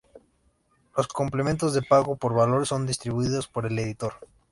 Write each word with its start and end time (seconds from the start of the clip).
Los 0.97 1.07
complementos 1.09 1.75
de 1.75 1.83
pago 1.83 2.15
por 2.15 2.33
valor 2.33 2.65
son 2.65 2.87
distribuidos 2.87 3.47
por 3.47 3.67
el 3.67 3.77
editor. 3.77 4.13